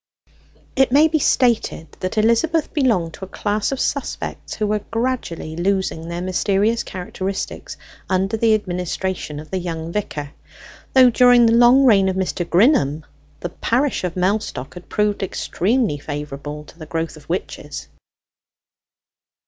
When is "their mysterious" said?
6.07-6.81